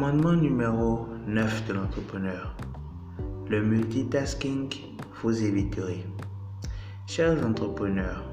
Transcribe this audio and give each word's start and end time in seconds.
Commandement 0.00 0.32
numéro 0.32 1.08
9 1.26 1.68
de 1.68 1.74
l'entrepreneur. 1.74 2.56
Le 3.50 3.60
multitasking, 3.60 4.70
vous 5.22 5.44
éviterez. 5.44 6.06
Chers 7.06 7.44
entrepreneurs, 7.44 8.24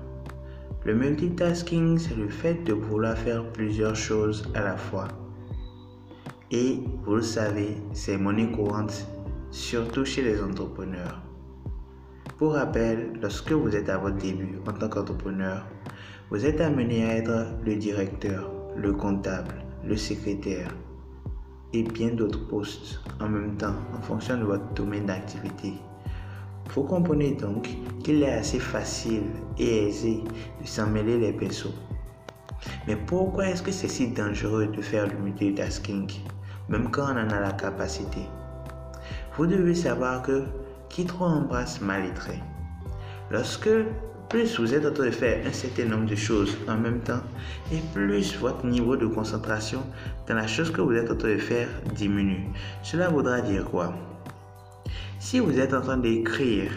le 0.86 0.96
multitasking, 0.96 1.98
c'est 1.98 2.16
le 2.16 2.30
fait 2.30 2.64
de 2.64 2.72
vouloir 2.72 3.18
faire 3.18 3.44
plusieurs 3.52 3.98
choses 3.98 4.50
à 4.56 4.62
la 4.62 4.78
fois. 4.78 5.10
Et 6.52 6.80
vous 7.04 7.16
le 7.16 7.22
savez, 7.22 7.76
c'est 7.92 8.18
monnaie 8.18 8.50
courante, 8.50 9.06
surtout 9.52 10.06
chez 10.06 10.22
les 10.22 10.42
entrepreneurs. 10.42 11.22
Pour 12.38 12.54
rappel, 12.54 13.12
lorsque 13.22 13.52
vous 13.52 13.76
êtes 13.76 13.90
à 13.90 13.98
votre 13.98 14.16
début 14.16 14.58
en 14.66 14.72
tant 14.72 14.88
qu'entrepreneur, 14.88 15.68
vous 16.30 16.46
êtes 16.46 16.62
amené 16.62 17.04
à 17.04 17.18
être 17.18 17.46
le 17.66 17.76
directeur, 17.76 18.54
le 18.78 18.94
comptable, 18.94 19.56
le 19.84 19.98
secrétaire 19.98 20.74
bien 21.84 22.10
d'autres 22.10 22.48
postes 22.48 23.00
en 23.20 23.28
même 23.28 23.56
temps 23.58 23.76
en 23.98 24.02
fonction 24.02 24.38
de 24.38 24.44
votre 24.44 24.74
domaine 24.74 25.06
d'activité. 25.06 25.74
Vous 26.74 26.84
comprenez 26.84 27.32
donc 27.32 27.70
qu'il 28.04 28.24
est 28.24 28.34
assez 28.34 28.60
facile 28.60 29.24
et 29.58 29.88
aisé 29.88 30.24
de 30.62 30.68
s'en 30.68 30.88
mêler 30.88 31.18
les 31.18 31.34
pinceaux. 31.34 31.74
Mais 32.88 32.96
pourquoi 32.96 33.48
est-ce 33.48 33.64
que 33.64 33.72
c'est 33.72 33.88
si 33.88 34.10
dangereux 34.10 34.68
de 34.68 34.82
faire 34.82 35.08
le 35.08 35.18
multitasking, 35.20 36.10
même 36.70 36.90
quand 36.92 37.08
on 37.14 37.18
en 37.18 37.30
a 37.30 37.40
la 37.40 37.52
capacité? 37.54 38.22
Vous 39.38 39.46
devez 39.46 39.76
savoir 39.76 40.22
que 40.22 40.44
qui 40.90 41.06
trop 41.06 41.26
embrasse 41.26 41.82
mal 41.82 42.04
est 42.06 42.42
Lorsque 43.30 43.70
plus 44.30 44.60
vous 44.60 44.74
êtes 44.74 44.86
en 44.86 44.92
train 44.92 45.06
de 45.06 45.12
faire 45.12 45.46
un 45.46 45.52
certain 45.52 45.86
nombre 45.86 46.06
de 46.06 46.16
choses 46.16 46.58
en 46.68 46.78
même 46.78 47.00
temps, 47.00 47.22
et 47.72 47.80
plus 47.94 48.38
votre 48.38 48.66
niveau 48.66 48.98
de 48.98 49.08
concentration 49.08 49.82
dans 50.28 50.36
la 50.36 50.48
chose 50.48 50.72
que 50.72 50.82
vous 50.82 50.94
êtes 50.94 51.10
en 51.10 51.16
train 51.16 51.34
de 51.34 51.38
faire 51.38 51.70
diminue. 51.96 52.48
Cela 52.84 53.10
voudra 53.10 53.42
dire 53.42 53.66
quoi? 53.66 53.94
Si 55.20 55.40
vous 55.40 55.60
êtes 55.60 55.74
en 55.74 55.82
train 55.82 55.98
d'écrire 55.98 56.72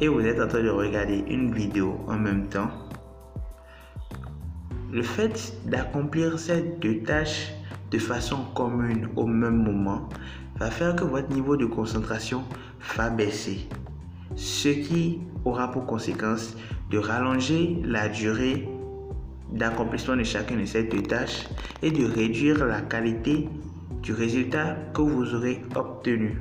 et 0.00 0.08
vous 0.08 0.20
êtes 0.20 0.40
en 0.40 0.48
train 0.48 0.62
de 0.62 0.70
regarder 0.70 1.24
une 1.28 1.52
vidéo 1.52 2.00
en 2.06 2.18
même 2.18 2.48
temps, 2.48 2.70
le 4.92 5.02
fait 5.02 5.54
d'accomplir 5.66 6.38
ces 6.38 6.62
deux 6.80 7.02
tâches 7.02 7.52
de 7.90 7.98
façon 7.98 8.44
commune 8.54 9.08
au 9.16 9.26
même 9.26 9.62
moment 9.62 10.08
va 10.58 10.70
faire 10.70 10.94
que 10.94 11.04
votre 11.04 11.30
niveau 11.30 11.56
de 11.56 11.66
concentration 11.66 12.44
va 12.96 13.08
baisser. 13.08 13.68
Ce 14.36 14.68
qui 14.68 15.20
aura 15.44 15.70
pour 15.70 15.86
conséquence 15.86 16.56
de 16.90 16.98
rallonger 16.98 17.78
la 17.84 18.08
durée 18.08 18.68
d'accomplissement 19.52 20.16
de 20.16 20.24
chacune 20.24 20.60
de 20.60 20.64
ces 20.64 20.84
deux 20.84 21.02
tâches 21.02 21.46
et 21.82 21.90
de 21.90 22.04
réduire 22.04 22.64
la 22.64 22.80
qualité 22.80 23.48
du 24.02 24.12
résultat 24.12 24.76
que 24.94 25.02
vous 25.02 25.34
aurez 25.34 25.62
obtenu. 25.74 26.38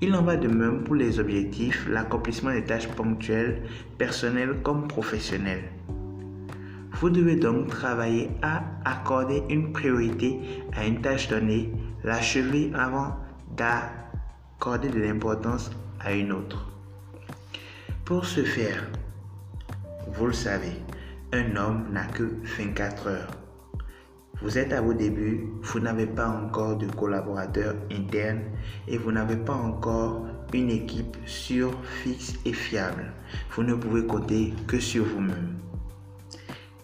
Il 0.00 0.14
en 0.14 0.22
va 0.22 0.36
de 0.36 0.48
même 0.48 0.84
pour 0.84 0.94
les 0.94 1.18
objectifs, 1.20 1.86
l'accomplissement 1.88 2.52
des 2.52 2.64
tâches 2.64 2.88
ponctuelles, 2.88 3.62
personnelles 3.98 4.62
comme 4.62 4.88
professionnelles. 4.88 5.64
Vous 6.92 7.10
devez 7.10 7.36
donc 7.36 7.68
travailler 7.68 8.30
à 8.40 8.62
accorder 8.84 9.42
une 9.50 9.72
priorité 9.72 10.38
à 10.74 10.86
une 10.86 11.00
tâche 11.00 11.28
donnée, 11.28 11.72
l'achever 12.02 12.70
avant 12.74 13.16
d'accorder 14.60 14.90
de 14.90 15.00
l'importance 15.00 15.70
à 16.00 16.12
une 16.12 16.32
autre. 16.32 16.70
Pour 18.04 18.26
ce 18.26 18.44
faire, 18.44 18.90
vous 20.12 20.26
le 20.26 20.34
savez, 20.34 20.74
un 21.32 21.56
homme 21.56 21.86
n'a 21.90 22.04
que 22.04 22.28
24 22.58 23.06
heures. 23.06 23.30
Vous 24.42 24.58
êtes 24.58 24.74
à 24.74 24.82
vos 24.82 24.92
débuts, 24.92 25.46
vous 25.62 25.80
n'avez 25.80 26.06
pas 26.06 26.28
encore 26.28 26.76
de 26.76 26.86
collaborateurs 26.92 27.74
internes 27.90 28.42
et 28.86 28.98
vous 28.98 29.10
n'avez 29.12 29.38
pas 29.38 29.54
encore 29.54 30.26
une 30.52 30.68
équipe 30.68 31.16
sûre, 31.24 31.72
fixe 32.02 32.34
et 32.44 32.52
fiable. 32.52 33.14
Vous 33.52 33.62
ne 33.62 33.72
pouvez 33.72 34.04
compter 34.04 34.52
que 34.66 34.78
sur 34.78 35.06
vous-même. 35.06 35.56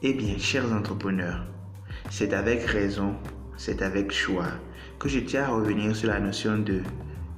Eh 0.00 0.14
bien, 0.14 0.38
chers 0.38 0.72
entrepreneurs, 0.72 1.44
c'est 2.08 2.32
avec 2.32 2.62
raison, 2.62 3.16
c'est 3.58 3.82
avec 3.82 4.12
choix 4.12 4.48
que 4.98 5.10
je 5.10 5.20
tiens 5.20 5.44
à 5.44 5.48
revenir 5.48 5.94
sur 5.94 6.08
la 6.08 6.20
notion 6.20 6.56
de 6.56 6.80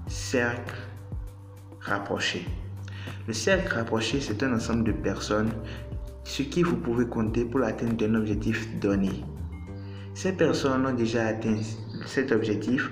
cercle 0.08 0.74
rapproché. 1.80 2.46
Le 3.26 3.32
cercle 3.34 3.74
rapproché, 3.74 4.20
c'est 4.20 4.42
un 4.42 4.54
ensemble 4.54 4.84
de 4.84 4.92
personnes 4.92 5.50
sur 6.24 6.48
qui 6.48 6.62
vous 6.62 6.76
pouvez 6.76 7.06
compter 7.06 7.44
pour 7.44 7.60
l'atteinte 7.60 7.96
d'un 7.98 8.14
objectif 8.14 8.68
donné. 8.80 9.10
Ces 10.14 10.32
personnes 10.32 10.86
ont 10.86 10.94
déjà 10.94 11.26
atteint 11.26 11.58
cet 12.06 12.32
objectif. 12.32 12.90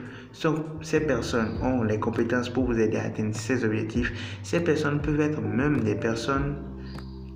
Ces 0.83 1.01
personnes 1.01 1.59
ont 1.63 1.83
les 1.83 1.99
compétences 1.99 2.51
pour 2.51 2.65
vous 2.65 2.79
aider 2.79 2.99
à 2.99 3.05
atteindre 3.05 3.35
ces 3.35 3.65
objectifs. 3.65 4.39
Ces 4.43 4.61
personnes 4.61 5.01
peuvent 5.01 5.21
être 5.21 5.41
même 5.41 5.81
des 5.81 5.95
personnes 5.95 6.57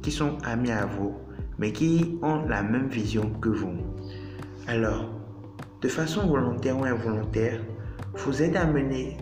qui 0.02 0.12
sont 0.12 0.36
amies 0.44 0.70
à 0.70 0.86
vous, 0.86 1.16
mais 1.58 1.72
qui 1.72 2.18
ont 2.22 2.46
la 2.46 2.62
même 2.62 2.88
vision 2.88 3.30
que 3.40 3.48
vous. 3.48 3.74
Alors, 4.66 5.10
de 5.80 5.88
façon 5.88 6.26
volontaire 6.26 6.78
ou 6.78 6.84
involontaire, 6.84 7.60
vous 8.14 8.42
êtes 8.42 8.56
amené 8.56 9.16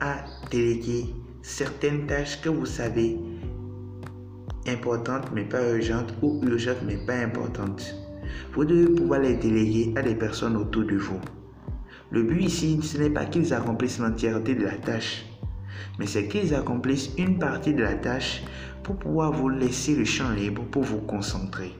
à 0.00 0.24
déléguer 0.50 1.06
certaines 1.42 2.06
tâches 2.06 2.40
que 2.40 2.48
vous 2.48 2.66
savez 2.66 3.18
importantes 4.66 5.30
mais 5.34 5.44
pas 5.44 5.62
urgentes 5.74 6.14
ou 6.22 6.40
urgentes 6.42 6.82
mais 6.86 6.96
pas 6.96 7.16
importantes. 7.16 7.94
Vous 8.54 8.64
devez 8.64 8.94
pouvoir 8.94 9.20
les 9.20 9.34
déléguer 9.34 9.92
à 9.96 10.02
des 10.02 10.14
personnes 10.14 10.56
autour 10.56 10.84
de 10.84 10.96
vous. 10.96 11.20
Le 12.10 12.22
but 12.22 12.42
ici, 12.42 12.80
ce 12.82 12.98
n'est 12.98 13.10
pas 13.10 13.26
qu'ils 13.26 13.52
accomplissent 13.52 13.98
l'entièreté 13.98 14.54
de 14.54 14.64
la 14.64 14.76
tâche, 14.76 15.26
mais 15.98 16.06
c'est 16.06 16.28
qu'ils 16.28 16.54
accomplissent 16.54 17.10
une 17.18 17.38
partie 17.38 17.74
de 17.74 17.82
la 17.82 17.94
tâche 17.94 18.42
pour 18.82 18.96
pouvoir 18.96 19.32
vous 19.32 19.48
laisser 19.48 19.96
le 19.96 20.04
champ 20.04 20.30
libre 20.30 20.62
pour 20.70 20.82
vous 20.82 21.00
concentrer. 21.00 21.74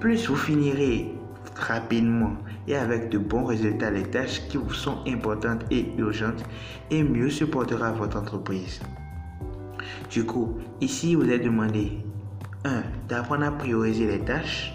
Plus 0.00 0.28
vous 0.28 0.36
finirez 0.36 1.12
rapidement 1.56 2.32
et 2.66 2.76
avec 2.76 3.08
de 3.10 3.18
bons 3.18 3.44
résultats 3.44 3.90
les 3.90 4.04
tâches 4.04 4.46
qui 4.48 4.56
vous 4.56 4.72
sont 4.72 4.98
importantes 5.06 5.64
et 5.70 5.86
urgentes 5.98 6.44
et 6.90 7.02
mieux 7.02 7.30
supportera 7.30 7.92
votre 7.92 8.16
entreprise. 8.18 8.80
Du 10.10 10.24
coup, 10.24 10.58
ici 10.80 11.14
vous 11.14 11.28
êtes 11.30 11.44
demandé 11.44 11.98
1. 12.64 12.82
d'apprendre 13.08 13.44
à 13.44 13.50
prioriser 13.50 14.06
les 14.06 14.20
tâches, 14.20 14.72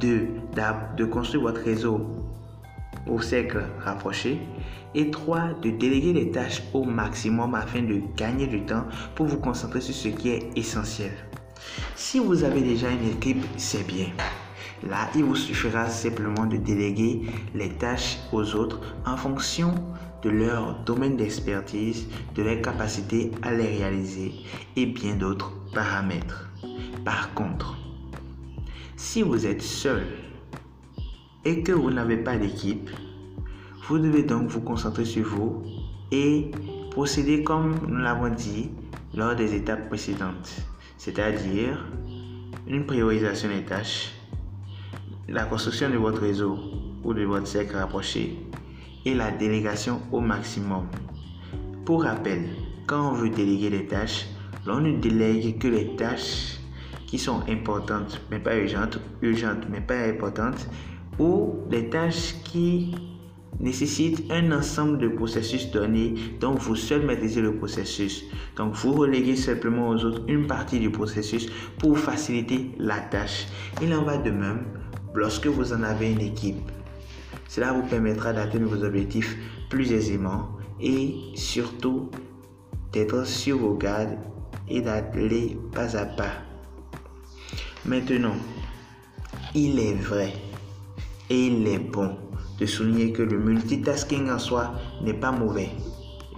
2. 0.00 0.28
de 0.96 1.04
construire 1.04 1.42
votre 1.42 1.60
réseau 1.60 2.00
au 3.06 3.20
cercle 3.20 3.62
rapproché 3.80 4.40
et 4.94 5.10
3. 5.10 5.54
de 5.62 5.70
déléguer 5.70 6.12
les 6.12 6.30
tâches 6.30 6.62
au 6.72 6.84
maximum 6.84 7.54
afin 7.54 7.82
de 7.82 8.00
gagner 8.16 8.46
du 8.46 8.64
temps 8.64 8.84
pour 9.14 9.26
vous 9.26 9.38
concentrer 9.38 9.80
sur 9.80 9.94
ce 9.94 10.08
qui 10.08 10.30
est 10.30 10.50
essentiel. 10.56 11.12
Si 11.96 12.18
vous 12.18 12.44
avez 12.44 12.62
déjà 12.62 12.90
une 12.90 13.08
équipe, 13.08 13.44
c'est 13.56 13.86
bien. 13.86 14.06
Là, 14.88 15.08
il 15.14 15.24
vous 15.24 15.36
suffira 15.36 15.88
simplement 15.88 16.46
de 16.46 16.58
déléguer 16.58 17.22
les 17.54 17.70
tâches 17.70 18.18
aux 18.32 18.54
autres 18.54 18.80
en 19.06 19.16
fonction 19.16 19.74
de 20.22 20.30
leur 20.30 20.78
domaine 20.84 21.16
d'expertise, 21.16 22.06
de 22.34 22.42
leur 22.42 22.60
capacité 22.60 23.30
à 23.42 23.52
les 23.52 23.78
réaliser 23.78 24.32
et 24.76 24.86
bien 24.86 25.14
d'autres 25.16 25.52
paramètres. 25.72 26.50
Par 27.04 27.32
contre, 27.34 27.76
si 28.96 29.22
vous 29.22 29.46
êtes 29.46 29.62
seul 29.62 30.06
et 31.44 31.62
que 31.62 31.72
vous 31.72 31.90
n'avez 31.90 32.16
pas 32.16 32.36
d'équipe, 32.36 32.90
vous 33.86 33.98
devez 33.98 34.22
donc 34.22 34.48
vous 34.48 34.62
concentrer 34.62 35.04
sur 35.04 35.24
vous 35.26 35.62
et 36.10 36.50
procéder 36.90 37.42
comme 37.42 37.74
nous 37.86 37.98
l'avons 37.98 38.30
dit 38.30 38.70
lors 39.14 39.34
des 39.36 39.54
étapes 39.54 39.88
précédentes, 39.88 40.56
c'est-à-dire 40.96 41.86
une 42.66 42.86
priorisation 42.86 43.48
des 43.48 43.64
tâches, 43.64 44.13
la 45.28 45.44
construction 45.44 45.90
de 45.90 45.96
votre 45.96 46.20
réseau 46.20 46.58
ou 47.02 47.14
de 47.14 47.24
votre 47.24 47.46
cercle 47.46 47.76
rapproché 47.76 48.36
et 49.04 49.14
la 49.14 49.30
délégation 49.30 50.00
au 50.12 50.20
maximum. 50.20 50.86
Pour 51.84 52.04
rappel, 52.04 52.44
quand 52.86 53.10
on 53.10 53.12
veut 53.12 53.30
déléguer 53.30 53.70
des 53.70 53.86
tâches, 53.86 54.26
l'on 54.66 54.80
ne 54.80 54.98
délègue 54.98 55.58
que 55.58 55.68
les 55.68 55.96
tâches 55.96 56.58
qui 57.06 57.18
sont 57.18 57.42
importantes 57.48 58.20
mais 58.30 58.38
pas 58.38 58.56
urgentes, 58.56 58.98
urgentes 59.22 59.66
mais 59.70 59.80
pas 59.80 59.98
importantes, 59.98 60.68
ou 61.18 61.60
les 61.70 61.88
tâches 61.88 62.34
qui 62.44 62.94
nécessitent 63.60 64.30
un 64.32 64.50
ensemble 64.52 64.98
de 64.98 65.08
processus 65.08 65.70
donnés 65.70 66.14
dont 66.40 66.54
vous 66.54 66.74
seul 66.74 67.06
maîtrisez 67.06 67.40
le 67.40 67.54
processus. 67.54 68.24
Donc 68.56 68.74
vous 68.74 68.92
reléguez 68.92 69.36
simplement 69.36 69.90
aux 69.90 70.04
autres 70.04 70.22
une 70.28 70.46
partie 70.46 70.80
du 70.80 70.90
processus 70.90 71.48
pour 71.78 71.98
faciliter 71.98 72.72
la 72.78 72.98
tâche. 72.98 73.46
Il 73.80 73.94
en 73.94 74.02
va 74.02 74.16
de 74.16 74.30
même 74.30 74.64
lorsque 75.14 75.46
vous 75.46 75.72
en 75.72 75.82
avez 75.82 76.12
une 76.12 76.20
équipe. 76.20 76.70
Cela 77.48 77.72
vous 77.72 77.86
permettra 77.86 78.32
d'atteindre 78.32 78.66
vos 78.66 78.84
objectifs 78.84 79.36
plus 79.70 79.92
aisément 79.92 80.50
et 80.80 81.14
surtout 81.34 82.10
d'être 82.92 83.26
sur 83.26 83.58
vos 83.58 83.74
gardes 83.74 84.18
et 84.68 84.80
d'aller 84.80 85.56
pas 85.72 85.96
à 85.96 86.04
pas. 86.04 86.32
Maintenant, 87.84 88.36
il 89.54 89.78
est 89.78 89.94
vrai 89.94 90.32
et 91.30 91.46
il 91.46 91.66
est 91.68 91.78
bon 91.78 92.16
de 92.58 92.66
souligner 92.66 93.12
que 93.12 93.22
le 93.22 93.38
multitasking 93.38 94.30
en 94.30 94.38
soi 94.38 94.74
n'est 95.02 95.14
pas 95.14 95.32
mauvais. 95.32 95.70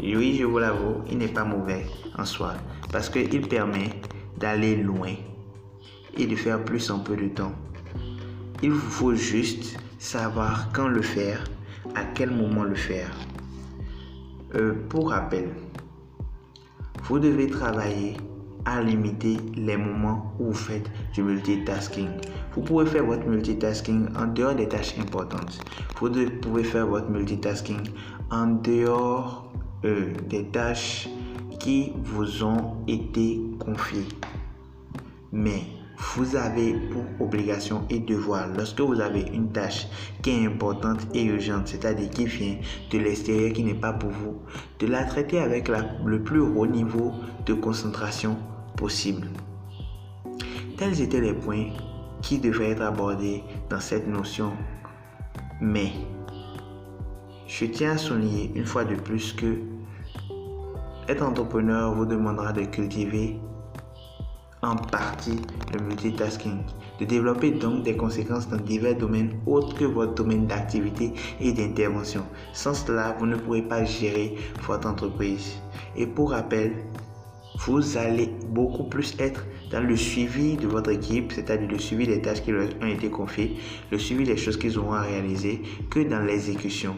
Oui, 0.00 0.36
je 0.38 0.44
vous 0.44 0.58
l'avoue, 0.58 1.02
il 1.10 1.18
n'est 1.18 1.28
pas 1.28 1.44
mauvais 1.44 1.86
en 2.18 2.24
soi 2.24 2.54
parce 2.92 3.08
qu'il 3.08 3.48
permet 3.48 3.90
d'aller 4.38 4.76
loin 4.76 5.14
et 6.16 6.26
de 6.26 6.36
faire 6.36 6.62
plus 6.64 6.90
en 6.90 6.98
peu 7.00 7.16
de 7.16 7.28
temps. 7.28 7.52
Il 8.62 8.72
faut 8.72 9.14
juste 9.14 9.78
savoir 9.98 10.70
quand 10.72 10.88
le 10.88 11.02
faire, 11.02 11.44
à 11.94 12.04
quel 12.14 12.30
moment 12.30 12.64
le 12.64 12.74
faire. 12.74 13.10
Euh, 14.54 14.74
pour 14.88 15.10
rappel, 15.10 15.50
vous 17.04 17.18
devez 17.18 17.48
travailler 17.48 18.16
à 18.64 18.82
limiter 18.82 19.36
les 19.54 19.76
moments 19.76 20.32
où 20.40 20.46
vous 20.46 20.54
faites 20.54 20.90
du 21.12 21.22
multitasking. 21.22 22.08
Vous 22.54 22.62
pouvez 22.62 22.86
faire 22.86 23.04
votre 23.04 23.26
multitasking 23.26 24.08
en 24.16 24.26
dehors 24.26 24.54
des 24.54 24.68
tâches 24.68 24.98
importantes. 24.98 25.60
Vous 26.00 26.10
pouvez 26.40 26.64
faire 26.64 26.86
votre 26.86 27.10
multitasking 27.10 27.90
en 28.30 28.46
dehors 28.46 29.52
euh, 29.84 30.12
des 30.28 30.46
tâches 30.46 31.08
qui 31.60 31.92
vous 32.04 32.42
ont 32.42 32.76
été 32.88 33.40
confiées. 33.58 34.08
Mais 35.30 35.62
vous 35.98 36.36
avez 36.36 36.74
pour 36.90 37.04
obligation 37.20 37.84
et 37.88 37.98
devoir, 37.98 38.48
lorsque 38.48 38.80
vous 38.80 39.00
avez 39.00 39.22
une 39.32 39.50
tâche 39.50 39.86
qui 40.22 40.30
est 40.30 40.46
importante 40.46 41.06
et 41.14 41.24
urgente, 41.24 41.68
c'est-à-dire 41.68 42.10
qui 42.10 42.26
vient 42.26 42.56
de 42.90 42.98
l'extérieur, 42.98 43.52
qui 43.52 43.64
n'est 43.64 43.74
pas 43.74 43.92
pour 43.92 44.10
vous, 44.10 44.40
de 44.78 44.86
la 44.86 45.04
traiter 45.04 45.38
avec 45.38 45.68
le 46.04 46.22
plus 46.22 46.40
haut 46.40 46.66
niveau 46.66 47.12
de 47.46 47.54
concentration 47.54 48.36
possible. 48.76 49.28
Tels 50.76 51.00
étaient 51.00 51.20
les 51.20 51.32
points 51.32 51.68
qui 52.20 52.38
devraient 52.38 52.70
être 52.70 52.82
abordés 52.82 53.42
dans 53.70 53.80
cette 53.80 54.06
notion. 54.06 54.52
Mais, 55.60 55.92
je 57.46 57.64
tiens 57.64 57.92
à 57.92 57.98
souligner 57.98 58.52
une 58.54 58.66
fois 58.66 58.84
de 58.84 58.94
plus 58.94 59.32
que 59.32 59.58
être 61.08 61.22
entrepreneur 61.22 61.94
vous 61.94 62.04
demandera 62.04 62.52
de 62.52 62.62
cultiver 62.62 63.38
en 64.62 64.76
partie 64.76 65.38
le 65.72 65.80
multitasking, 65.80 66.58
de 66.98 67.04
développer 67.04 67.50
donc 67.50 67.82
des 67.82 67.96
conséquences 67.96 68.48
dans 68.48 68.56
divers 68.56 68.96
domaines 68.96 69.32
autres 69.46 69.76
que 69.76 69.84
votre 69.84 70.14
domaine 70.14 70.46
d'activité 70.46 71.12
et 71.40 71.52
d'intervention. 71.52 72.24
Sans 72.52 72.74
cela, 72.74 73.16
vous 73.18 73.26
ne 73.26 73.36
pourrez 73.36 73.62
pas 73.62 73.84
gérer 73.84 74.34
votre 74.66 74.88
entreprise. 74.88 75.60
Et 75.96 76.06
pour 76.06 76.30
rappel, 76.30 76.72
vous 77.58 77.96
allez 77.96 78.30
beaucoup 78.50 78.84
plus 78.84 79.14
être 79.18 79.44
dans 79.70 79.80
le 79.80 79.96
suivi 79.96 80.56
de 80.56 80.66
votre 80.66 80.90
équipe, 80.90 81.32
c'est-à-dire 81.32 81.68
le 81.68 81.78
suivi 81.78 82.06
des 82.06 82.20
tâches 82.20 82.42
qui 82.42 82.52
leur 82.52 82.68
ont 82.82 82.86
été 82.86 83.10
confiées, 83.10 83.56
le 83.90 83.98
suivi 83.98 84.24
des 84.24 84.36
choses 84.36 84.56
qu'ils 84.56 84.78
auront 84.78 84.92
à 84.92 85.02
réaliser, 85.02 85.62
que 85.90 86.00
dans 86.00 86.20
l'exécution. 86.20 86.96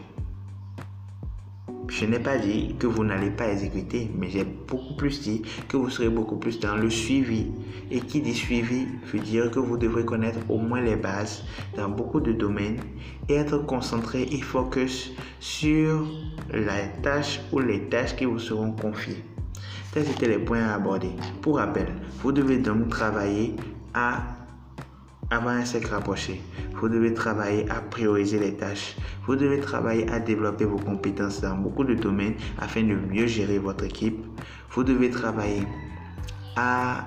Je 1.89 2.05
n'ai 2.05 2.19
pas 2.19 2.37
dit 2.37 2.75
que 2.77 2.85
vous 2.85 3.03
n'allez 3.03 3.31
pas 3.31 3.47
exécuter, 3.49 4.11
mais 4.15 4.29
j'ai 4.29 4.43
beaucoup 4.43 4.95
plus 4.95 5.21
dit 5.21 5.41
que 5.67 5.75
vous 5.75 5.89
serez 5.89 6.09
beaucoup 6.09 6.37
plus 6.37 6.59
dans 6.59 6.75
le 6.75 6.89
suivi. 6.89 7.47
Et 7.89 7.99
qui 7.99 8.21
dit 8.21 8.35
suivi 8.35 8.85
veut 9.11 9.19
dire 9.19 9.49
que 9.49 9.59
vous 9.59 9.75
devrez 9.75 10.05
connaître 10.05 10.39
au 10.49 10.59
moins 10.59 10.81
les 10.81 10.95
bases 10.95 11.43
dans 11.75 11.89
beaucoup 11.89 12.19
de 12.19 12.31
domaines 12.31 12.79
et 13.27 13.33
être 13.35 13.57
concentré 13.65 14.23
et 14.31 14.41
focus 14.41 15.11
sur 15.39 16.05
la 16.51 16.87
tâche 17.01 17.41
ou 17.51 17.59
les 17.59 17.89
tâches 17.89 18.15
qui 18.15 18.25
vous 18.25 18.39
seront 18.39 18.71
confiées. 18.71 19.23
Tels 19.91 20.07
étaient 20.07 20.27
les 20.27 20.37
points 20.37 20.63
à 20.63 20.75
aborder. 20.75 21.09
Pour 21.41 21.57
rappel, 21.57 21.87
vous 22.21 22.31
devez 22.31 22.59
donc 22.59 22.89
travailler 22.89 23.55
à 23.95 24.38
avoir 25.29 25.55
un 25.55 25.65
cercle 25.65 25.91
rapproché. 25.91 26.41
Vous 26.73 26.89
devez 26.89 27.13
travailler 27.13 27.69
à 27.69 27.81
prioriser 27.81 28.39
les 28.39 28.55
tâches. 28.55 28.95
Vous 29.25 29.35
devez 29.35 29.59
travailler 29.59 30.09
à 30.09 30.19
développer 30.19 30.65
vos 30.65 30.77
compétences 30.79 31.41
dans 31.41 31.55
beaucoup 31.55 31.83
de 31.83 31.93
domaines 31.93 32.35
afin 32.57 32.83
de 32.83 32.95
mieux 32.95 33.27
gérer 33.27 33.59
votre 33.59 33.83
équipe. 33.83 34.25
Vous 34.71 34.83
devez 34.83 35.09
travailler 35.09 35.63
à 36.55 37.05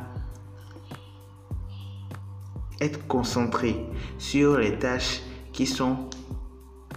être 2.81 3.07
concentré 3.07 3.77
sur 4.19 4.59
les 4.59 4.79
tâches 4.79 5.23
qui 5.53 5.67
sont 5.67 6.09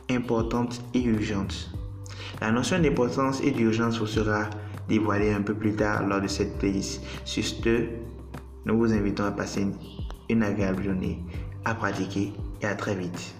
importantes 0.09 0.81
et 0.93 1.03
urgentes. 1.03 1.71
La 2.41 2.51
notion 2.51 2.79
d'importance 2.79 3.41
et 3.41 3.51
d'urgence 3.51 3.99
vous 3.99 4.07
sera 4.07 4.49
dévoilée 4.87 5.31
un 5.31 5.41
peu 5.41 5.53
plus 5.53 5.75
tard 5.75 6.05
lors 6.05 6.21
de 6.21 6.27
cette 6.27 6.57
playlist. 6.57 7.01
Sur 7.23 7.43
ce, 7.43 7.87
nous 8.65 8.77
vous 8.77 8.93
invitons 8.93 9.25
à 9.25 9.31
passer 9.31 9.61
une 9.61 9.73
une 10.29 10.43
agréable 10.43 10.83
journée 10.83 11.19
à 11.65 11.75
pratiquer 11.75 12.33
et 12.61 12.65
à 12.65 12.75
très 12.75 12.95
vite. 12.95 13.35